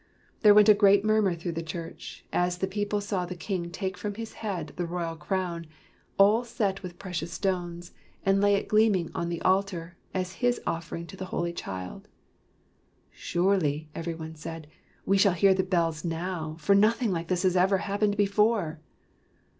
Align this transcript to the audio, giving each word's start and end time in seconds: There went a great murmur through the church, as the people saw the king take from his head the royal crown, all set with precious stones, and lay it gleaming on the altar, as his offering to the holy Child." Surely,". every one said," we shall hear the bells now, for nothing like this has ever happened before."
There 0.39 0.55
went 0.55 0.67
a 0.67 0.73
great 0.73 1.05
murmur 1.05 1.35
through 1.35 1.51
the 1.51 1.61
church, 1.61 2.25
as 2.33 2.57
the 2.57 2.65
people 2.65 3.01
saw 3.01 3.23
the 3.27 3.35
king 3.35 3.69
take 3.69 3.99
from 3.99 4.15
his 4.15 4.33
head 4.33 4.73
the 4.75 4.87
royal 4.87 5.15
crown, 5.15 5.67
all 6.17 6.43
set 6.43 6.81
with 6.81 6.97
precious 6.97 7.31
stones, 7.31 7.91
and 8.25 8.41
lay 8.41 8.55
it 8.55 8.67
gleaming 8.67 9.11
on 9.13 9.29
the 9.29 9.43
altar, 9.43 9.97
as 10.11 10.33
his 10.41 10.59
offering 10.65 11.05
to 11.05 11.15
the 11.17 11.25
holy 11.25 11.53
Child." 11.53 12.07
Surely,". 13.11 13.89
every 13.93 14.15
one 14.15 14.33
said," 14.33 14.65
we 15.05 15.19
shall 15.19 15.33
hear 15.33 15.53
the 15.53 15.61
bells 15.61 16.03
now, 16.03 16.57
for 16.59 16.73
nothing 16.73 17.11
like 17.11 17.27
this 17.27 17.43
has 17.43 17.55
ever 17.55 17.77
happened 17.77 18.17
before." 18.17 18.79